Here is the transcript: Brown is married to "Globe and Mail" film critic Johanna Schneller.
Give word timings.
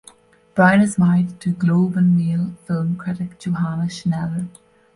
Brown 0.55 0.81
is 0.81 0.97
married 0.97 1.39
to 1.41 1.51
"Globe 1.51 1.95
and 1.95 2.17
Mail" 2.17 2.55
film 2.65 2.95
critic 2.95 3.37
Johanna 3.37 3.83
Schneller. 3.85 4.47